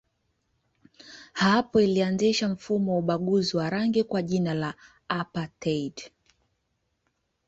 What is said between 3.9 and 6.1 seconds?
kwa jina la apartheid.